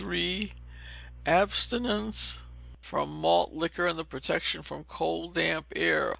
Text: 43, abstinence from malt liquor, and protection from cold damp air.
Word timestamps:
43, 0.01 0.51
abstinence 1.27 2.47
from 2.81 3.07
malt 3.07 3.53
liquor, 3.53 3.85
and 3.85 4.09
protection 4.09 4.63
from 4.63 4.83
cold 4.83 5.35
damp 5.35 5.71
air. 5.75 6.09